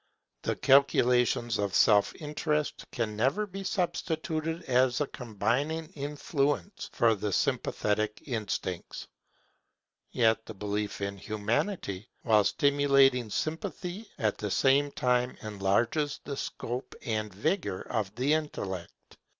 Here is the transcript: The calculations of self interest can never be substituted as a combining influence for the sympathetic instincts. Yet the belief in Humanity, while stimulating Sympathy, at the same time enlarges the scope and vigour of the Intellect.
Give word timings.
The 0.41 0.55
calculations 0.55 1.59
of 1.59 1.75
self 1.75 2.15
interest 2.15 2.85
can 2.91 3.15
never 3.15 3.45
be 3.45 3.63
substituted 3.63 4.63
as 4.63 4.99
a 4.99 5.05
combining 5.05 5.89
influence 5.89 6.89
for 6.91 7.13
the 7.13 7.31
sympathetic 7.31 8.19
instincts. 8.25 9.07
Yet 10.09 10.43
the 10.47 10.55
belief 10.55 11.01
in 11.01 11.17
Humanity, 11.19 12.09
while 12.23 12.43
stimulating 12.43 13.29
Sympathy, 13.29 14.09
at 14.17 14.39
the 14.39 14.49
same 14.49 14.89
time 14.91 15.37
enlarges 15.43 16.19
the 16.23 16.35
scope 16.35 16.95
and 17.05 17.31
vigour 17.31 17.81
of 17.81 18.15
the 18.15 18.33
Intellect. 18.33 19.17